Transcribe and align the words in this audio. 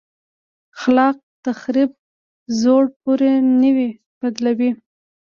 خلاق 0.79 1.15
تخریب 1.45 1.89
زوړ 2.61 2.83
پر 3.03 3.19
نوي 3.63 3.89
بدلوي. 4.19 4.71